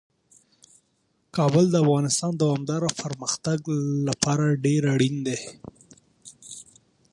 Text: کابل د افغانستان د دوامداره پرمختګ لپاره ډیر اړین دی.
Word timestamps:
کابل 1.35 1.65
د 1.71 1.75
افغانستان 1.83 2.31
د 2.35 2.39
دوامداره 2.43 2.89
پرمختګ 3.01 3.59
لپاره 4.07 4.45
ډیر 4.65 4.81
اړین 4.93 5.15
دی. 5.27 5.39